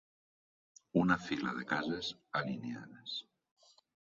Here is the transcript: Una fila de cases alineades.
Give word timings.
Una 1.01 1.17
fila 1.27 1.53
de 1.59 1.67
cases 1.73 2.09
alineades. 2.41 3.21